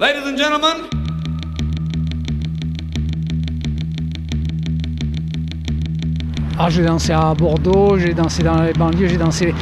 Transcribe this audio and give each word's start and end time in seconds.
Ladies 0.00 0.26
and 0.26 0.36
gentlemen. 0.36 0.88
Ah, 6.58 6.68
j'ai 6.68 6.82
dansé 6.82 7.12
à 7.12 7.32
Bordeaux, 7.32 7.96
j'ai 7.96 8.12
dansé 8.12 8.42
dans 8.42 8.60
les 8.60 8.72
banlieues, 8.72 9.06
j'ai 9.06 9.16
dansé 9.16 9.54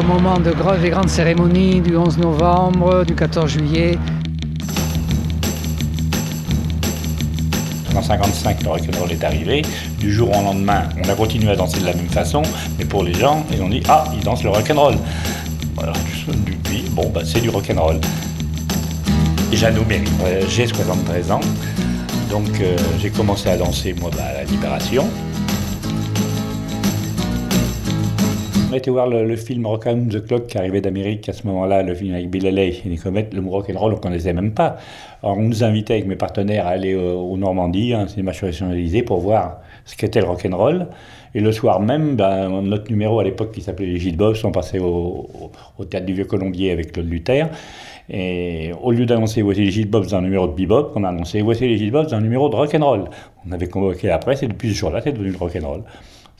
au 0.00 0.02
moment 0.04 0.38
de 0.38 0.54
des 0.80 0.88
grandes 0.88 1.10
cérémonies 1.10 1.82
du 1.82 1.98
11 1.98 2.16
novembre, 2.16 3.04
du 3.04 3.14
14 3.14 3.50
juillet. 3.50 3.98
En 7.88 8.00
1955, 8.00 8.62
le 8.62 8.70
rock'n'roll 8.70 9.12
est 9.12 9.22
arrivé. 9.22 9.60
Du 9.98 10.10
jour 10.10 10.30
au 10.30 10.42
lendemain, 10.42 10.84
on 11.04 11.06
a 11.10 11.14
continué 11.14 11.50
à 11.50 11.56
danser 11.56 11.80
de 11.80 11.84
la 11.84 11.92
même 11.92 12.08
façon, 12.08 12.40
mais 12.78 12.86
pour 12.86 13.02
les 13.04 13.12
gens, 13.12 13.44
ils 13.52 13.60
ont 13.60 13.68
dit 13.68 13.82
Ah, 13.86 14.04
ils 14.16 14.24
dansent 14.24 14.44
le 14.44 14.48
rock'n'roll. 14.48 14.96
Voilà, 15.74 15.92
depuis, 16.26 16.84
bon, 16.92 17.10
bah, 17.10 17.20
c'est 17.22 17.42
du 17.42 17.50
rock'n'roll. 17.50 18.00
Jeannot 19.56 19.84
Méry, 19.84 20.04
j'ai 20.48 20.66
73 20.66 21.30
ans, 21.30 21.40
donc 22.28 22.48
euh, 22.60 22.76
j'ai 23.00 23.10
commencé 23.10 23.48
à 23.48 23.56
danser 23.56 23.94
moi 24.00 24.10
bah, 24.16 24.24
la 24.34 24.44
Libération. 24.44 25.08
On 28.74 28.76
a 28.76 28.78
été 28.78 28.90
voir 28.90 29.06
le, 29.06 29.36
film 29.36 29.66
Rock 29.66 29.84
on 29.86 30.08
the 30.10 30.26
Clock 30.26 30.48
qui 30.48 30.58
arrivait 30.58 30.80
d'Amérique 30.80 31.28
à 31.28 31.32
ce 31.32 31.46
moment-là, 31.46 31.84
le 31.84 31.94
film 31.94 32.12
avec 32.12 32.28
Bill 32.28 32.44
Haley 32.44 32.70
et 32.84 32.88
les 32.88 32.96
le 32.96 33.48
rock 33.48 33.70
and 33.72 33.78
roll, 33.78 33.92
on 33.92 33.96
ne 33.96 34.00
connaissait 34.00 34.32
même 34.32 34.50
pas. 34.50 34.78
Alors 35.22 35.38
on 35.38 35.42
nous 35.42 35.62
invitait 35.62 35.92
avec 35.92 36.08
mes 36.08 36.16
partenaires 36.16 36.66
à 36.66 36.70
aller 36.70 36.96
au, 36.96 37.36
Normandie, 37.36 37.94
un 37.94 38.08
cinéma 38.08 38.32
nationalisé, 38.32 39.02
pour 39.04 39.20
voir 39.20 39.60
ce 39.84 39.94
qu'était 39.96 40.20
le 40.20 40.26
rock 40.26 40.44
and 40.44 40.56
roll. 40.56 40.88
Et 41.36 41.40
le 41.40 41.52
soir 41.52 41.78
même, 41.78 42.16
ben, 42.16 42.62
notre 42.62 42.90
numéro 42.90 43.20
à 43.20 43.22
l'époque 43.22 43.52
qui 43.52 43.60
s'appelait 43.60 43.86
les 43.86 44.00
Gilles 44.00 44.16
Bob 44.16 44.34
sont 44.34 44.50
passés 44.50 44.80
au, 44.80 45.28
théâtre 45.88 46.06
du 46.06 46.14
Vieux 46.14 46.24
Colombier 46.24 46.72
avec 46.72 46.90
Claude 46.90 47.08
Luther. 47.08 47.50
Et 48.10 48.72
au 48.82 48.90
lieu 48.90 49.06
d'annoncer 49.06 49.42
voici 49.42 49.60
les 49.60 49.70
Gilles 49.70 49.88
Bobs 49.88 50.08
dans 50.08 50.16
un 50.16 50.22
numéro 50.22 50.48
de 50.48 50.52
bebop, 50.52 50.90
on 50.96 51.04
a 51.04 51.10
annoncé 51.10 51.42
voici 51.42 51.68
les 51.68 51.78
Gilles 51.78 51.92
Bobs 51.92 52.08
dans 52.08 52.16
un 52.16 52.22
numéro 52.22 52.48
de 52.48 52.56
rock 52.56 52.74
and 52.74 52.84
roll. 52.84 53.04
On 53.48 53.52
avait 53.52 53.68
convoqué 53.68 54.08
la 54.08 54.18
presse 54.18 54.42
et 54.42 54.48
depuis 54.48 54.70
ce 54.70 54.78
jour-là, 54.78 55.00
c'est 55.00 55.12
devenu 55.12 55.30
le 55.30 55.38
rock 55.38 55.56
and 55.62 55.64
roll. 55.64 55.82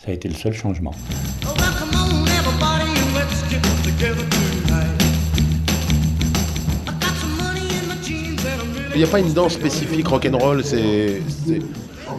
Ça 0.05 0.11
a 0.11 0.15
été 0.15 0.29
le 0.29 0.35
seul 0.35 0.53
changement. 0.53 0.91
Il 8.95 8.99
n'y 8.99 9.05
a 9.05 9.09
pas 9.09 9.19
une 9.19 9.33
danse 9.33 9.55
spécifique 9.55 10.07
rock'n'roll, 10.07 10.63
c'est, 10.63 11.21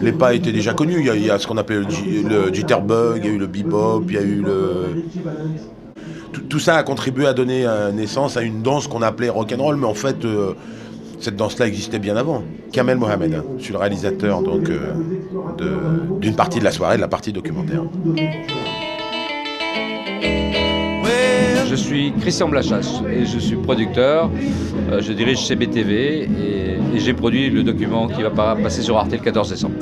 les 0.01 0.11
pas 0.11 0.33
étaient 0.33 0.51
déjà 0.51 0.73
connus. 0.73 0.99
Il 0.99 1.25
y 1.25 1.29
a, 1.31 1.39
ce 1.39 1.47
qu'on 1.47 1.57
appelle 1.57 1.85
le, 1.85 2.53
jitterbug, 2.53 3.21
il 3.23 3.25
y 3.25 3.29
a 3.29 3.31
eu 3.31 3.37
le 3.37 3.47
bebop, 3.47 4.03
il 4.09 4.13
y 4.13 4.17
a 4.17 4.21
eu 4.21 4.41
le. 4.41 5.05
Tout, 6.49 6.59
ça 6.59 6.75
a 6.75 6.83
contribué 6.83 7.27
à 7.27 7.33
donner 7.33 7.65
naissance 7.93 8.35
à 8.35 8.41
une 8.41 8.61
danse 8.61 8.87
qu'on 8.87 9.01
appelait 9.01 9.29
rock'n'roll, 9.29 9.77
mais 9.77 9.87
en 9.87 9.93
fait, 9.93 10.25
euh, 10.25 10.53
cette 11.21 11.37
danse-là 11.37 11.67
existait 11.67 11.99
bien 11.99 12.17
avant. 12.17 12.43
Kamel 12.73 12.97
Mohamed, 12.97 13.41
je 13.57 13.63
suis 13.63 13.73
le 13.73 13.79
réalisateur 13.79 14.41
donc 14.41 14.69
euh, 14.69 14.91
d'une 16.19 16.35
partie 16.35 16.59
de 16.59 16.65
la 16.65 16.71
soirée, 16.71 16.97
de 16.97 17.01
la 17.01 17.07
partie 17.07 17.31
documentaire. 17.31 17.83
Je 21.75 21.81
suis 21.81 22.13
Christian 22.21 22.47
Blachasse 22.47 23.01
et 23.11 23.25
je 23.25 23.37
suis 23.37 23.57
producteur. 23.57 24.31
Euh, 24.93 25.01
je 25.01 25.11
dirige 25.11 25.45
CBTV 25.45 26.21
et, 26.21 26.25
et 26.95 26.99
j'ai 26.99 27.13
produit 27.13 27.49
le 27.49 27.63
document 27.63 28.07
qui 28.07 28.21
va 28.23 28.29
passer 28.29 28.81
sur 28.81 28.97
Arte 28.97 29.11
le 29.11 29.17
14 29.17 29.49
décembre. 29.49 29.75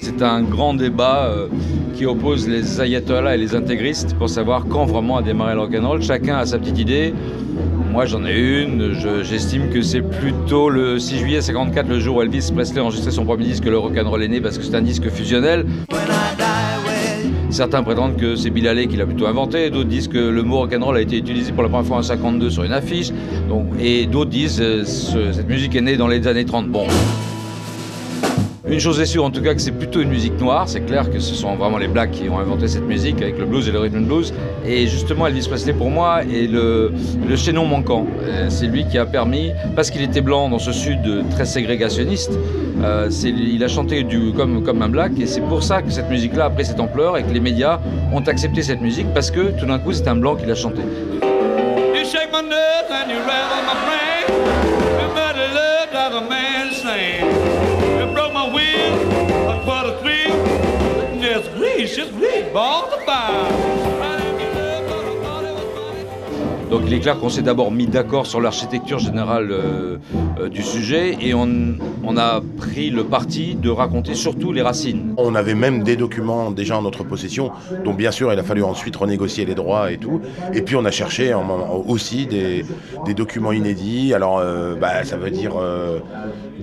C'est 0.00 0.22
un 0.22 0.42
grand 0.42 0.74
débat 0.74 1.26
euh, 1.26 1.46
qui 1.94 2.04
oppose 2.04 2.48
les 2.48 2.80
ayatollahs 2.80 3.36
et 3.36 3.38
les 3.38 3.54
intégristes 3.54 4.14
pour 4.14 4.28
savoir 4.28 4.66
quand 4.66 4.86
vraiment 4.86 5.18
a 5.18 5.22
démarré 5.22 5.54
le 5.54 5.60
rock'n'roll. 5.60 6.02
Chacun 6.02 6.38
a 6.38 6.46
sa 6.46 6.58
petite 6.58 6.80
idée. 6.80 7.14
Moi 7.92 8.06
j'en 8.06 8.24
ai 8.26 8.64
une, 8.64 8.92
j'estime 9.22 9.70
que 9.70 9.82
c'est 9.82 10.02
plutôt 10.02 10.68
le 10.68 10.98
6 10.98 11.18
juillet 11.18 11.40
54, 11.40 11.86
le 11.86 12.00
jour 12.00 12.16
où 12.16 12.22
Elvis 12.22 12.50
Presley 12.52 12.80
a 12.80 12.82
enregistré 12.82 13.12
son 13.12 13.24
premier 13.24 13.44
disque, 13.44 13.64
le 13.64 13.78
rock'n'roll 13.78 14.24
est 14.24 14.28
né, 14.28 14.40
parce 14.40 14.58
que 14.58 14.64
c'est 14.64 14.74
un 14.74 14.82
disque 14.82 15.08
fusionnel. 15.10 15.64
Certains 17.56 17.82
prétendent 17.82 18.18
que 18.18 18.36
c'est 18.36 18.50
Bill 18.50 18.86
qui 18.86 18.98
l'a 18.98 19.06
plutôt 19.06 19.24
inventé, 19.24 19.70
d'autres 19.70 19.88
disent 19.88 20.08
que 20.08 20.18
le 20.18 20.42
mot 20.42 20.58
rock'n'roll 20.58 20.98
a 20.98 21.00
été 21.00 21.16
utilisé 21.16 21.52
pour 21.52 21.62
la 21.62 21.70
première 21.70 21.86
fois 21.86 21.96
en 21.96 22.02
52 22.02 22.50
sur 22.50 22.64
une 22.64 22.72
affiche, 22.72 23.12
et 23.80 24.04
d'autres 24.04 24.28
disent 24.28 24.58
que 24.58 25.16
euh, 25.16 25.32
cette 25.32 25.48
musique 25.48 25.74
est 25.74 25.80
née 25.80 25.96
dans 25.96 26.06
les 26.06 26.28
années 26.28 26.44
30. 26.44 26.68
Bon, 26.68 26.86
une 28.68 28.80
chose 28.80 29.00
est 29.00 29.06
sûre, 29.06 29.24
en 29.24 29.30
tout 29.30 29.42
cas, 29.42 29.54
que 29.54 29.60
c'est 29.60 29.72
plutôt 29.72 30.00
une 30.00 30.08
musique 30.08 30.38
noire. 30.40 30.68
C'est 30.68 30.80
clair 30.80 31.08
que 31.10 31.20
ce 31.20 31.34
sont 31.34 31.54
vraiment 31.54 31.78
les 31.78 31.86
Blacks 31.86 32.10
qui 32.10 32.28
ont 32.28 32.38
inventé 32.38 32.66
cette 32.66 32.86
musique 32.86 33.22
avec 33.22 33.38
le 33.38 33.44
blues 33.44 33.68
et 33.68 33.72
le 33.72 33.78
rhythm 33.78 33.98
and 33.98 34.06
blues. 34.06 34.34
Et 34.66 34.86
justement, 34.88 35.28
Elvis 35.28 35.46
Presley, 35.48 35.72
pour 35.72 35.88
moi, 35.88 36.22
est 36.24 36.50
le, 36.50 36.92
chaînon 37.36 37.64
manquant. 37.66 38.06
Euh, 38.22 38.46
c'est 38.48 38.66
lui 38.66 38.84
qui 38.86 38.98
a 38.98 39.06
permis, 39.06 39.52
parce 39.76 39.90
qu'il 39.90 40.02
était 40.02 40.20
blanc 40.20 40.48
dans 40.48 40.58
ce 40.58 40.72
sud 40.72 41.24
très 41.30 41.44
ségrégationniste, 41.44 42.32
euh, 42.82 43.08
il 43.24 43.62
a 43.62 43.68
chanté 43.68 44.04
comme, 44.36 44.62
comme 44.62 44.82
un 44.82 44.88
black. 44.88 45.12
Et 45.20 45.26
c'est 45.26 45.42
pour 45.42 45.62
ça 45.62 45.82
que 45.82 45.90
cette 45.90 46.10
musique-là 46.10 46.46
a 46.46 46.50
pris 46.50 46.64
cette 46.64 46.80
ampleur 46.80 47.16
et 47.16 47.22
que 47.22 47.30
les 47.30 47.40
médias 47.40 47.80
ont 48.12 48.20
accepté 48.20 48.62
cette 48.62 48.80
musique 48.80 49.06
parce 49.14 49.30
que 49.30 49.58
tout 49.58 49.66
d'un 49.66 49.78
coup, 49.78 49.92
c'est 49.92 50.08
un 50.08 50.16
blanc 50.16 50.34
qui 50.34 50.46
l'a 50.46 50.54
chanté. 50.54 50.82
Donc 66.70 66.82
il 66.86 66.94
est 66.94 67.00
clair 67.00 67.18
qu'on 67.18 67.28
s'est 67.28 67.42
d'abord 67.42 67.70
mis 67.70 67.86
d'accord 67.86 68.26
sur 68.26 68.40
l'architecture 68.40 68.98
générale 68.98 69.52
euh, 69.52 69.98
euh, 70.40 70.48
du 70.48 70.62
sujet 70.62 71.16
et 71.20 71.32
on, 71.32 71.46
a 72.16 72.40
pris 72.56 72.88
le 72.90 73.04
parti 73.04 73.54
de 73.54 73.68
raconter 73.68 74.14
surtout 74.14 74.50
les 74.50 74.62
racines. 74.62 75.14
On 75.18 75.34
avait 75.34 75.54
même 75.54 75.82
des 75.82 75.96
documents 75.96 76.50
déjà 76.50 76.78
en 76.78 76.82
notre 76.82 77.04
possession, 77.04 77.52
dont 77.84 77.92
bien 77.92 78.10
sûr 78.10 78.32
il 78.32 78.38
a 78.38 78.42
fallu 78.42 78.62
ensuite 78.62 78.96
renégocier 78.96 79.44
les 79.44 79.54
droits 79.54 79.92
et 79.92 79.98
tout. 79.98 80.22
Et 80.54 80.62
puis 80.62 80.76
on 80.76 80.84
a 80.86 80.90
cherché 80.90 81.34
aussi 81.86 82.26
des, 82.26 82.64
documents 83.14 83.52
inédits. 83.52 84.14
Alors 84.14 84.38
euh, 84.38 84.74
bah, 84.74 85.04
ça 85.04 85.16
veut 85.18 85.30
dire 85.30 85.56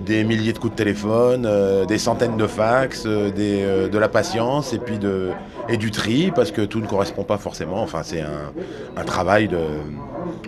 des 0.05 0.23
milliers 0.23 0.53
de 0.53 0.59
coups 0.59 0.73
de 0.73 0.77
téléphone, 0.77 1.47
des 1.87 1.97
centaines 1.97 2.37
de 2.37 2.47
fax, 2.47 3.05
de 3.05 3.97
la 3.97 4.09
patience 4.09 4.73
et 4.73 4.79
puis 4.79 4.97
de, 4.97 5.29
et 5.69 5.77
du 5.77 5.91
tri, 5.91 6.31
parce 6.35 6.51
que 6.51 6.61
tout 6.61 6.79
ne 6.79 6.87
correspond 6.87 7.23
pas 7.23 7.37
forcément. 7.37 7.81
Enfin, 7.81 8.01
c'est 8.03 8.21
un, 8.21 9.03
travail 9.05 9.47
de, 9.47 9.57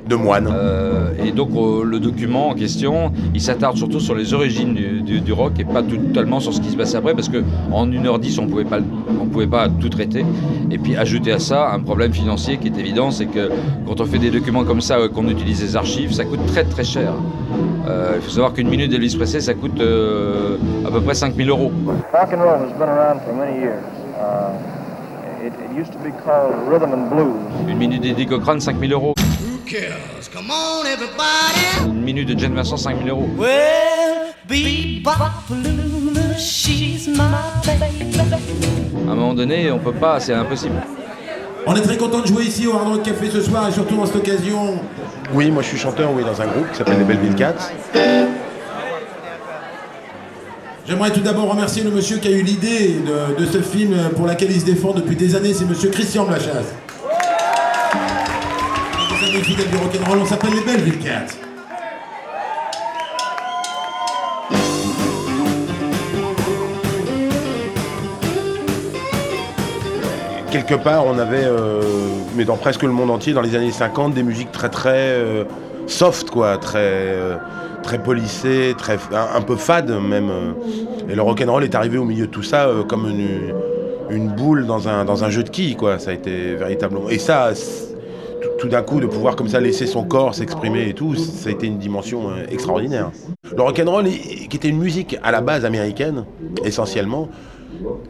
de 0.07 0.16
moine. 0.16 0.50
Euh, 0.51 1.11
et 1.23 1.31
donc, 1.31 1.50
euh, 1.56 1.83
le 1.83 2.00
document 2.00 2.50
en 2.50 2.53
question, 2.53 3.11
il 3.33 3.41
s'attarde 3.41 3.78
surtout 3.78 4.00
sur 4.00 4.16
les 4.16 4.33
origines 4.33 4.73
du, 4.73 5.33
rock 5.33 5.53
et 5.59 5.66
pas 5.66 5.83
totalement 5.83 6.39
sur 6.39 6.53
ce 6.53 6.61
qui 6.61 6.69
se 6.69 6.78
passe 6.78 6.95
après, 6.95 7.13
parce 7.13 7.29
qu'en 7.29 7.88
1h10, 7.88 8.39
on 8.39 8.47
pouvait 8.47 8.63
pas, 8.63 8.79
on 9.19 9.25
pouvait 9.25 9.47
pas 9.47 9.67
tout 9.67 9.89
traiter. 9.89 10.25
Et 10.72 10.78
puis, 10.78 10.95
ajouter 10.95 11.31
à 11.31 11.39
ça 11.39 11.72
un 11.72 11.79
problème 11.79 12.13
financier 12.13 12.57
qui 12.57 12.67
est 12.67 12.78
évident, 12.78 13.11
c'est 13.11 13.25
que 13.25 13.50
quand 13.88 14.00
on 14.00 14.06
fait 14.06 14.19
des 14.19 14.29
documents 14.31 14.63
comme 14.63 14.81
ça, 14.81 14.97
euh, 14.97 15.09
qu'on 15.09 15.28
utilise 15.28 15.61
des 15.61 15.75
archives, 15.75 16.13
ça 16.13 16.25
coûte 16.25 16.45
très 16.47 16.63
très 16.63 16.83
cher. 16.83 17.13
il 18.16 18.22
faut 18.22 18.31
savoir 18.31 18.53
qu'une 18.53 18.69
minute 18.69 18.89
d'Elvis 18.89 19.16
Presley, 19.16 19.41
ça 19.41 19.53
coûte 19.53 19.79
à 19.79 20.91
peu 20.91 21.01
près 21.01 21.13
5000 21.13 21.50
euros. 21.50 21.72
Une 27.67 27.78
minute 27.78 28.01
d'Eddie 28.01 28.25
Cochrane, 28.25 28.59
5000 28.59 28.94
euros. 28.94 29.13
Une 31.85 32.01
minute 32.01 32.29
de 32.29 32.39
Jane 32.39 32.56
Vincent, 32.56 32.78
5000 32.78 33.09
euros. 33.09 33.29
À 39.07 39.11
un 39.11 39.16
moment 39.16 39.33
donné, 39.35 39.69
on 39.72 39.78
peut 39.78 39.94
pas, 39.94 40.19
c'est 40.19 40.33
impossible. 40.33 40.81
On 41.67 41.75
est 41.75 41.81
très 41.81 41.97
content 41.97 42.22
de 42.22 42.27
jouer 42.27 42.45
ici 42.45 42.66
au 42.66 42.73
Hard 42.73 42.88
Rock 42.88 43.03
Café 43.03 43.29
ce 43.29 43.41
soir 43.41 43.67
et 43.67 43.72
surtout 43.72 44.00
en 44.00 44.06
cette 44.06 44.16
occasion. 44.17 44.79
Oui, 45.33 45.51
moi 45.51 45.62
je 45.62 45.67
suis 45.69 45.77
chanteur 45.77 46.12
oui, 46.12 46.23
dans 46.23 46.41
un 46.41 46.47
groupe 46.47 46.72
qui 46.72 46.77
s'appelle 46.77 46.97
les 47.00 47.03
Belleville 47.03 47.35
Cats. 47.35 47.72
J'aimerais 50.87 51.11
tout 51.11 51.21
d'abord 51.21 51.49
remercier 51.49 51.83
le 51.83 51.91
monsieur 51.91 52.17
qui 52.17 52.27
a 52.27 52.31
eu 52.31 52.43
l'idée 52.43 52.95
de, 53.37 53.45
ce 53.45 53.61
film 53.61 53.95
pour 54.15 54.27
lequel 54.27 54.51
il 54.51 54.59
se 54.59 54.65
défend 54.65 54.93
depuis 54.93 55.15
des 55.15 55.35
années, 55.35 55.53
c'est 55.53 55.65
monsieur 55.65 55.89
Christian 55.89 56.25
Blachasse. 56.25 56.73
Des 59.33 59.41
fidèles 59.41 59.69
du 59.69 59.75
rock'n'roll, 59.75 60.19
on 60.19 60.25
s'appelle 60.25 60.51
les 60.85 60.91
Cats. 60.91 61.25
quelque 70.63 70.81
part, 70.81 71.05
on 71.05 71.17
avait, 71.17 71.43
euh, 71.43 71.81
mais 72.35 72.45
dans 72.45 72.55
presque 72.55 72.83
le 72.83 72.89
monde 72.89 73.11
entier, 73.11 73.33
dans 73.33 73.41
les 73.41 73.55
années 73.55 73.71
50, 73.71 74.13
des 74.13 74.23
musiques 74.23 74.53
très 74.53 74.69
très 74.69 75.09
euh, 75.09 75.43
soft, 75.85 76.29
quoi, 76.29 76.57
très 76.57 76.79
euh, 76.79 77.35
très 77.85 78.01
polissé, 78.01 78.73
très, 78.77 78.97
un, 79.13 79.41
peu 79.41 79.55
fade 79.55 79.91
même. 79.91 80.31
Et 81.07 81.15
le 81.15 81.21
rock'n'roll 81.21 81.63
est 81.63 81.75
arrivé 81.75 81.97
au 81.97 82.03
milieu 82.03 82.25
de 82.25 82.31
tout 82.31 82.43
ça 82.43 82.67
euh, 82.67 82.83
comme 82.83 83.07
une, 83.07 84.29
boule 84.29 84.65
dans 84.65 84.87
un, 84.87 85.29
jeu 85.29 85.43
de 85.43 85.49
quilles, 85.49 85.75
quoi. 85.75 85.99
Ça 85.99 86.11
a 86.11 86.15
véritablement. 86.15 87.09
Et 87.09 87.19
ça, 87.19 87.51
tout 88.57 88.67
d'un 88.67 88.81
coup 88.81 88.99
de 88.99 89.05
pouvoir 89.05 89.35
comme 89.35 89.47
ça 89.47 89.59
laisser 89.59 89.85
son 89.85 90.03
corps 90.03 90.33
s'exprimer 90.33 90.89
et 90.89 90.93
tout, 90.93 91.15
ça 91.15 91.49
a 91.49 91.51
été 91.51 91.67
une 91.67 91.77
dimension 91.77 92.29
euh, 92.29 92.45
extraordinaire. 92.49 93.11
Le 93.55 93.61
rock'n'roll, 93.61 94.05
qui 94.05 94.57
était 94.57 94.69
une 94.69 94.79
musique 94.79 95.17
à 95.23 95.31
la 95.31 95.41
base 95.41 95.63
américaine, 95.63 96.25
essentiellement, 96.63 97.29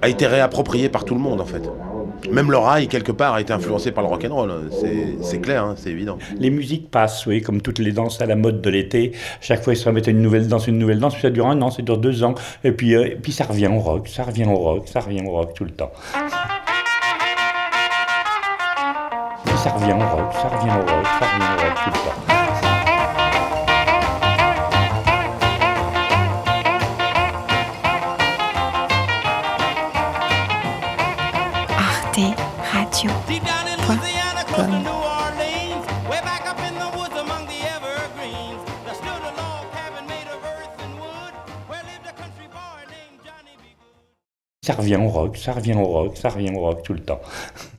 a 0.02 0.08
été 0.08 0.26
réapproprié 0.26 0.88
par 0.88 1.04
tout 1.04 1.16
le 1.16 1.22
monde 1.22 1.42
en 1.42 1.46
fait. 1.46 1.70
Même 2.32 2.52
le 2.52 2.58
rail, 2.58 2.88
quelque 2.88 3.12
part, 3.12 3.34
a 3.34 3.42
été 3.42 3.54
influencé 3.54 3.92
par 3.92 4.04
le 4.04 4.10
rock'n'roll. 4.10 4.52
C'est 5.22 5.40
clair, 5.40 5.64
hein, 5.64 5.76
c'est 5.78 5.90
évident. 5.90 6.18
Les 6.38 6.50
musiques 6.50 6.90
passent, 6.90 7.26
oui, 7.26 7.42
comme 7.42 7.62
toutes 7.62 7.80
les 7.80 7.92
danses 7.92 8.22
à 8.22 8.26
la 8.26 8.36
mode 8.36 8.62
de 8.62 8.70
l'été. 8.70 9.12
Chaque 9.42 9.64
fois, 9.64 9.74
ils 9.74 9.78
se 9.78 9.88
remettent 9.88 10.08
une 10.08 10.22
nouvelle 10.22 10.48
danse, 10.48 10.68
une 10.68 10.78
nouvelle 10.78 11.00
danse, 11.00 11.14
puis 11.14 11.22
ça 11.22 11.30
dure 11.30 11.48
un 11.48 11.62
an, 11.62 11.72
ça 11.72 11.82
dure 11.82 11.98
deux 11.98 12.24
ans. 12.24 12.36
Et 12.64 12.72
puis, 12.72 12.96
euh, 12.96 13.06
et 13.06 13.16
puis 13.16 13.32
ça 13.32 13.46
revient 13.46 13.68
au 13.68 13.80
rock, 13.80 14.08
ça 14.08 14.24
revient 14.24 14.46
au 14.46 14.56
rock, 14.56 14.88
ça 14.88 15.00
revient 15.00 15.24
au 15.26 15.32
rock 15.32 15.54
tout 15.54 15.66
le 15.66 15.72
temps. 15.72 15.92
Puis 19.46 19.58
ça 19.64 19.72
revient 19.72 19.94
au 19.94 20.16
rock, 20.16 20.34
ça 20.34 20.50
revient 20.50 20.72
au 20.72 20.82
rock, 20.82 21.06
ça 21.20 21.26
revient 21.26 21.46
au 21.46 21.62
rock 21.62 21.76
tout 21.84 21.90
le 21.90 21.96
temps. 21.96 22.65
Radio. 32.18 33.12
Ça 44.62 44.74
revient 44.74 44.96
au 44.96 45.10
rock, 45.10 45.36
ça 45.36 45.52
revient 45.52 45.74
au 45.74 45.84
rock, 45.84 46.16
ça 46.16 46.30
revient 46.30 46.52
au 46.56 46.60
rock 46.60 46.84
tout 46.84 46.94
le 46.94 47.02
temps. 47.02 47.20